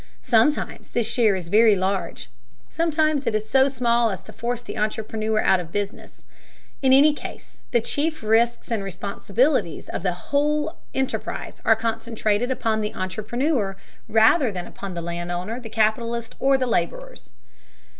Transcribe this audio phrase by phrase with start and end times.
[0.23, 2.27] Sometimes this share is very large,
[2.69, 6.23] sometimes it is so small as to force the entrepreneur out of business.
[6.81, 12.81] In any case, the chief risks and responsibilities of the whole enterprise are concentrated upon
[12.81, 13.77] the entrepreneur,
[14.09, 17.31] rather than upon the land owner, the capitalist, or the laborers.